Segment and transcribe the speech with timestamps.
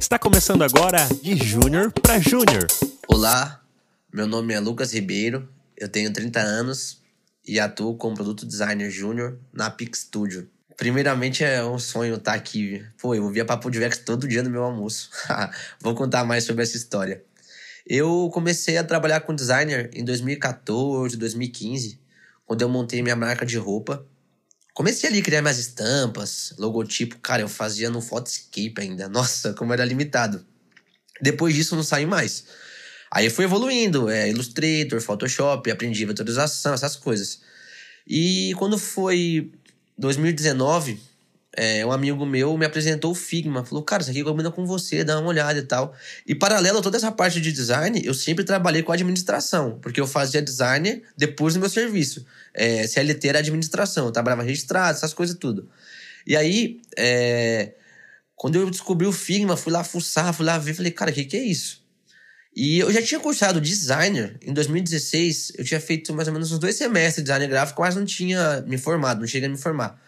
[0.00, 2.66] Está começando agora de Júnior para Júnior.
[3.06, 3.62] Olá,
[4.10, 5.46] meu nome é Lucas Ribeiro,
[5.76, 7.02] eu tenho 30 anos
[7.46, 10.48] e atuo como produto designer júnior na Pix Studio.
[10.74, 12.82] Primeiramente é um sonho estar aqui.
[12.98, 15.10] Pô, eu via Papo de Vex todo dia no meu almoço.
[15.80, 17.22] Vou contar mais sobre essa história.
[17.86, 22.00] Eu comecei a trabalhar com designer em 2014, 2015,
[22.46, 24.04] quando eu montei minha marca de roupa
[24.80, 29.10] Comecei ali a criar minhas estampas, logotipo, cara, eu fazia no Photoscape ainda.
[29.10, 30.42] Nossa, como era limitado.
[31.20, 32.46] Depois disso, não saí mais.
[33.10, 37.42] Aí foi evoluindo, é, Illustrator, Photoshop, aprendi vetorização, essas coisas.
[38.08, 39.52] E quando foi
[39.98, 40.98] 2019,
[41.56, 43.64] é, um amigo meu me apresentou o Figma.
[43.64, 45.94] Falou, cara, isso aqui combina com você, dá uma olhada e tal.
[46.26, 50.06] E paralelo a toda essa parte de design, eu sempre trabalhei com administração, porque eu
[50.06, 52.24] fazia design depois do meu serviço.
[52.54, 55.68] É, CLT era administração, eu trabalhava registrado, essas coisas tudo.
[56.26, 57.74] E aí, é,
[58.36, 61.24] quando eu descobri o Figma, fui lá fuçar, fui lá ver, falei, cara, o que,
[61.24, 61.80] que é isso?
[62.54, 66.58] E eu já tinha cursado designer em 2016, eu tinha feito mais ou menos uns
[66.58, 70.00] dois semestres de design gráfico, mas não tinha me formado, não cheguei a me formar.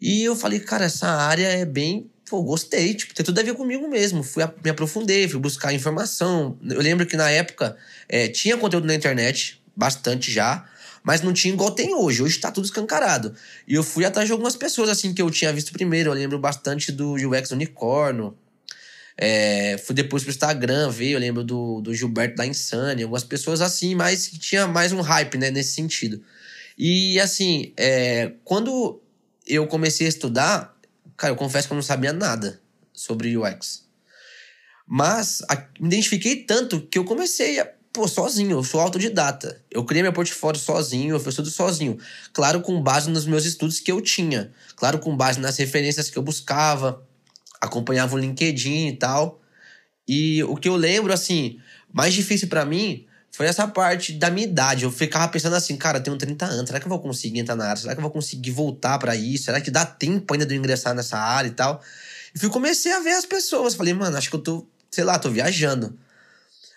[0.00, 2.10] E eu falei, cara, essa área é bem.
[2.28, 4.22] Pô, gostei, tipo, tem tudo a ver comigo mesmo.
[4.22, 6.56] Fui a, me aprofundei, fui buscar informação.
[6.68, 7.76] Eu lembro que na época
[8.08, 10.64] é, tinha conteúdo na internet, bastante já,
[11.02, 12.22] mas não tinha igual tem hoje.
[12.22, 13.34] Hoje tá tudo escancarado.
[13.66, 16.10] E eu fui atrás de algumas pessoas, assim, que eu tinha visto primeiro.
[16.10, 18.36] Eu lembro bastante do UX Unicorno.
[19.22, 23.60] É, fui depois pro Instagram ver, eu lembro do, do Gilberto da Insane, algumas pessoas
[23.60, 26.22] assim, mas que tinha mais um hype, né, nesse sentido.
[26.78, 28.98] E assim, é, quando
[29.54, 30.76] eu comecei a estudar,
[31.16, 32.60] cara, eu confesso que eu não sabia nada
[32.92, 33.84] sobre UX.
[34.86, 39.62] Mas a, me identifiquei tanto que eu comecei a, pô, sozinho, eu sou autodidata.
[39.70, 41.98] Eu criei meu portfólio sozinho, eu fiz tudo sozinho.
[42.32, 44.52] Claro, com base nos meus estudos que eu tinha.
[44.76, 47.06] Claro, com base nas referências que eu buscava,
[47.60, 49.40] acompanhava o LinkedIn e tal.
[50.06, 51.60] E o que eu lembro, assim,
[51.92, 54.84] mais difícil para mim foi essa parte da minha idade.
[54.84, 57.54] Eu ficava pensando assim, cara, eu tenho 30 anos, será que eu vou conseguir entrar
[57.54, 57.80] na área?
[57.80, 59.44] Será que eu vou conseguir voltar para isso?
[59.44, 61.82] Será que dá tempo ainda de eu ingressar nessa área e tal?
[62.34, 63.74] E fui, comecei a ver as pessoas.
[63.74, 65.96] Falei, mano, acho que eu tô, sei lá, tô viajando.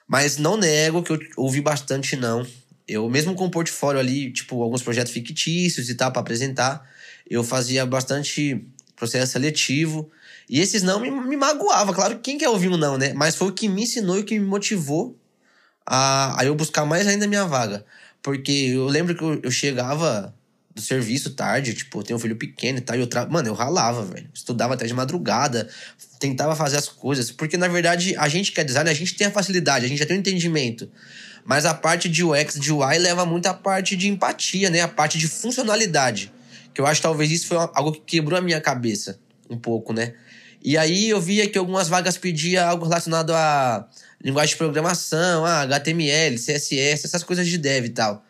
[0.08, 2.46] Mas não nego que eu ouvi bastante não.
[2.88, 6.88] Eu, mesmo com o portfólio ali, tipo, alguns projetos fictícios e tal, para apresentar,
[7.28, 8.64] eu fazia bastante
[8.96, 10.12] processo seletivo.
[10.47, 11.94] E esses não me, me magoava.
[11.94, 13.14] Claro, quem quer ouvir um não, né?
[13.14, 15.18] Mas foi o que me ensinou e o que me motivou
[15.86, 17.86] a, a eu buscar mais ainda a minha vaga.
[18.22, 20.34] Porque eu lembro que eu, eu chegava
[20.74, 23.28] do serviço tarde, tipo, eu tenho um filho pequeno e tal, e eu tra...
[23.28, 24.28] Mano, eu ralava, velho.
[24.34, 25.70] Estudava até de madrugada,
[26.20, 27.32] tentava fazer as coisas.
[27.32, 30.00] Porque, na verdade, a gente que é designer, a gente tem a facilidade, a gente
[30.00, 30.90] já tem o um entendimento.
[31.46, 34.82] Mas a parte de UX, de UI, leva muito a parte de empatia, né?
[34.82, 36.32] A parte de funcionalidade.
[36.74, 39.20] Que eu acho talvez isso foi algo que quebrou a minha cabeça
[39.50, 40.14] um pouco, né?
[40.63, 43.90] E aí eu via que algumas vagas pediam algo relacionado a
[44.24, 48.25] linguagem de programação, ah, HTML, CSS, essas coisas de dev e tal.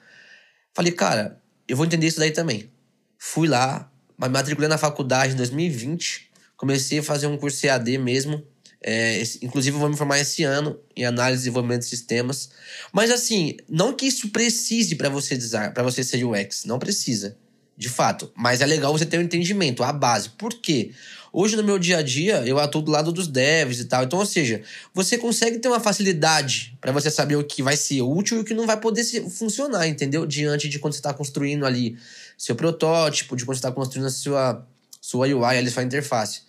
[0.73, 2.71] Falei, cara, eu vou entender isso daí também.
[3.19, 8.43] Fui lá, me matriculei na faculdade em 2020, comecei a fazer um curso EAD mesmo.
[8.81, 12.49] É, inclusive, eu vou me formar esse ano em análise e desenvolvimento de sistemas.
[12.91, 15.37] Mas, assim, não que isso precise para você
[15.73, 16.65] para você ser UX.
[16.65, 17.37] Não precisa,
[17.77, 18.31] de fato.
[18.35, 20.29] Mas é legal você ter um entendimento, a base.
[20.29, 20.91] Por quê?
[21.31, 24.03] Hoje, no meu dia a dia, eu atuo do lado dos devs e tal.
[24.03, 24.61] Então, ou seja,
[24.93, 28.43] você consegue ter uma facilidade para você saber o que vai ser útil e o
[28.43, 30.27] que não vai poder funcionar, entendeu?
[30.27, 31.97] Diante de quando você está construindo ali
[32.37, 34.67] seu protótipo, de quando você está construindo a sua,
[35.01, 36.41] sua UI, ali, sua interface.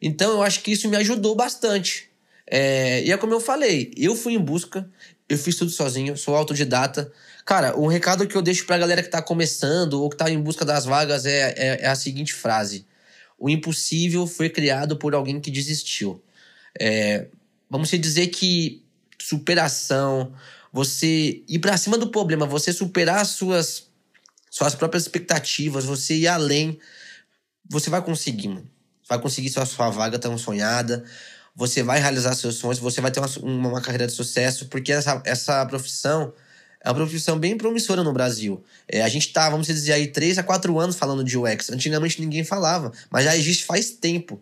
[0.00, 2.10] Então, eu acho que isso me ajudou bastante.
[2.46, 4.88] É, e é como eu falei, eu fui em busca,
[5.26, 7.10] eu fiz tudo sozinho, sou autodidata.
[7.48, 10.38] Cara, um recado que eu deixo pra galera que tá começando ou que tá em
[10.38, 12.86] busca das vagas é, é, é a seguinte frase
[13.38, 16.22] o impossível foi criado por alguém que desistiu.
[16.78, 17.28] É,
[17.70, 18.84] vamos dizer que
[19.20, 20.34] superação,
[20.72, 23.86] você ir para cima do problema, você superar suas
[24.50, 26.78] suas próprias expectativas, você ir além,
[27.70, 28.68] você vai conseguir, mano.
[29.08, 31.04] Vai conseguir sua, sua vaga tão sonhada,
[31.54, 35.22] você vai realizar seus sonhos, você vai ter uma, uma carreira de sucesso, porque essa,
[35.24, 36.32] essa profissão
[36.82, 38.62] é uma profissão bem promissora no Brasil.
[38.86, 41.70] É, a gente tá, vamos dizer aí, 3 a 4 anos falando de UX.
[41.70, 44.40] Antigamente ninguém falava, mas já existe faz tempo.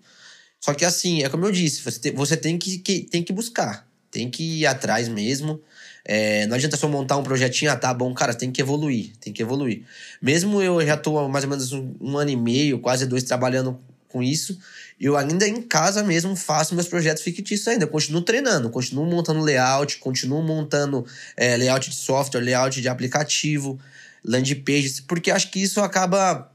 [0.60, 3.32] Só que assim, é como eu disse, você tem, você tem, que, que, tem que
[3.32, 5.60] buscar, tem que ir atrás mesmo.
[6.04, 9.32] É, não adianta só montar um projetinho, ah, tá bom, cara, tem que evoluir, tem
[9.32, 9.82] que evoluir.
[10.22, 13.80] Mesmo eu já tô mais ou menos um, um ano e meio, quase dois, trabalhando
[14.16, 14.58] com isso,
[14.98, 17.84] eu ainda em casa mesmo faço meus projetos fictícios ainda.
[17.84, 21.04] Eu continuo treinando, continuo montando layout, continuo montando
[21.36, 23.78] é, layout de software, layout de aplicativo,
[24.24, 26.50] landing pages, porque acho que isso acaba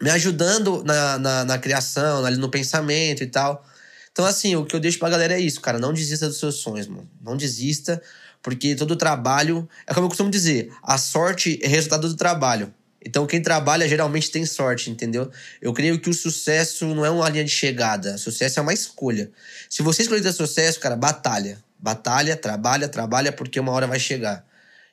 [0.00, 3.62] me ajudando na, na, na criação, ali no pensamento e tal.
[4.10, 5.78] Então, assim, o que eu deixo pra galera é isso, cara.
[5.78, 7.06] Não desista dos seus sonhos, mano.
[7.22, 8.00] Não desista,
[8.42, 9.68] porque todo trabalho.
[9.86, 12.72] É como eu costumo dizer: a sorte é resultado do trabalho.
[13.04, 15.30] Então, quem trabalha geralmente tem sorte, entendeu?
[15.60, 18.16] Eu creio que o sucesso não é uma linha de chegada.
[18.16, 19.30] Sucesso é uma escolha.
[19.68, 21.62] Se você escolher ter sucesso, cara, batalha.
[21.78, 24.46] Batalha, trabalha, trabalha, porque uma hora vai chegar.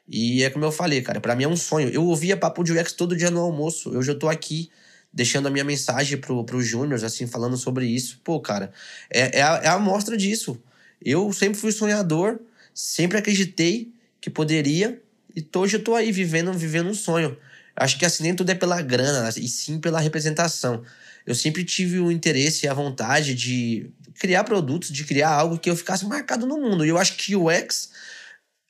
[0.07, 1.87] E é como eu falei, cara, para mim é um sonho.
[1.89, 3.93] Eu ouvia Papo de UX todo dia no almoço.
[3.93, 4.69] Eu já tô aqui
[5.13, 8.19] deixando a minha mensagem pro, pro Júnior, assim, falando sobre isso.
[8.25, 8.73] Pô, cara,
[9.09, 10.61] é, é, a, é a amostra disso.
[11.01, 12.39] Eu sempre fui sonhador,
[12.73, 15.01] sempre acreditei que poderia,
[15.35, 17.37] e hoje eu tô aí vivendo, vivendo um sonho.
[17.75, 20.83] Acho que assim nem tudo é pela grana, e sim pela representação.
[21.25, 23.89] Eu sempre tive o interesse e a vontade de
[24.19, 26.85] criar produtos, de criar algo que eu ficasse marcado no mundo.
[26.85, 27.91] E eu acho que o X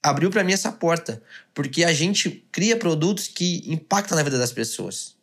[0.04, 1.22] abriu para mim essa porta,
[1.54, 5.16] porque a gente cria produtos que impactam na vida das pessoas.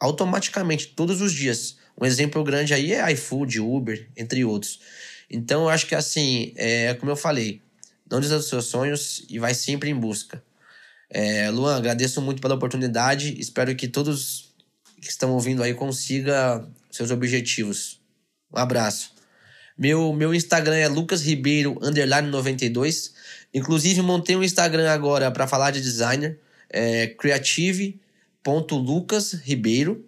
[0.00, 1.76] Automaticamente, todos os dias.
[2.00, 4.80] Um exemplo grande aí é iFood, Uber, entre outros.
[5.30, 7.62] Então, eu acho que assim, é como eu falei,
[8.10, 10.42] não desista dos seus sonhos e vai sempre em busca.
[11.10, 13.34] É, Luan, agradeço muito pela oportunidade.
[13.38, 14.50] Espero que todos
[15.00, 17.98] que estão ouvindo aí consiga seus objetivos.
[18.52, 19.14] Um abraço.
[19.76, 23.14] Meu, meu Instagram é lucasribeiro, underline 92.
[23.52, 26.38] Inclusive, montei um Instagram agora para falar de designer.
[26.68, 30.04] É creative.lucasribeiro.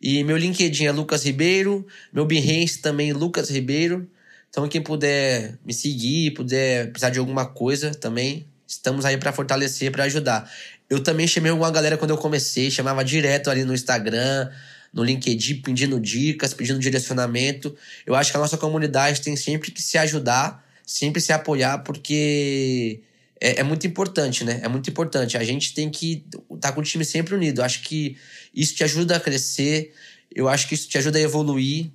[0.00, 1.84] E meu LinkedIn é Lucas Ribeiro.
[2.12, 4.08] Meu Behance também Lucas Ribeiro.
[4.48, 9.90] Então, quem puder me seguir, puder precisar de alguma coisa também, estamos aí para fortalecer,
[9.90, 10.48] para ajudar.
[10.88, 14.50] Eu também chamei alguma galera quando eu comecei, chamava direto ali no Instagram,
[14.92, 17.74] no LinkedIn, pedindo dicas, pedindo direcionamento.
[18.06, 23.00] Eu acho que a nossa comunidade tem sempre que se ajudar, sempre se apoiar, porque
[23.40, 24.60] é, é muito importante, né?
[24.62, 25.36] É muito importante.
[25.36, 27.60] A gente tem que estar tá com o time sempre unido.
[27.60, 28.16] Eu acho que
[28.54, 29.92] isso te ajuda a crescer,
[30.34, 31.90] eu acho que isso te ajuda a evoluir.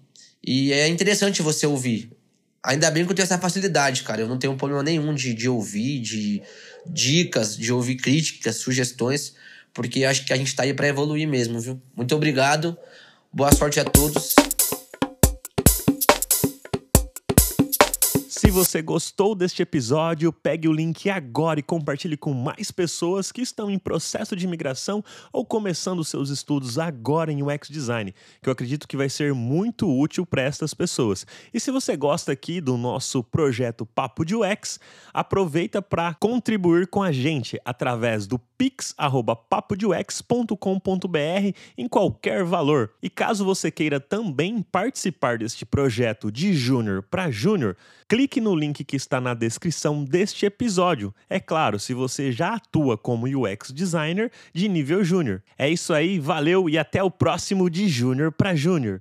[0.45, 2.11] E é interessante você ouvir.
[2.63, 4.21] Ainda bem que eu tenho essa facilidade, cara.
[4.21, 6.41] Eu não tenho problema nenhum de, de ouvir, de
[6.85, 9.35] dicas, de ouvir críticas, sugestões,
[9.73, 11.81] porque acho que a gente tá aí para evoluir mesmo, viu?
[11.95, 12.77] Muito obrigado.
[13.31, 14.35] Boa sorte a todos.
[18.43, 23.41] Se você gostou deste episódio, pegue o link agora e compartilhe com mais pessoas que
[23.41, 25.01] estão em processo de imigração
[25.31, 29.89] ou começando seus estudos agora em UX Design, que eu acredito que vai ser muito
[29.89, 31.25] útil para estas pessoas.
[31.53, 34.77] E se você gosta aqui do nosso projeto Papo de UX,
[35.13, 42.91] aproveita para contribuir com a gente através do pix@papodeux.com.br em qualquer valor.
[43.01, 47.75] E caso você queira também participar deste projeto de júnior para júnior,
[48.07, 51.13] clique no link que está na descrição deste episódio.
[51.29, 55.43] É claro, se você já atua como UX designer de nível júnior.
[55.57, 58.91] É isso aí, valeu e até o próximo de júnior para júnior.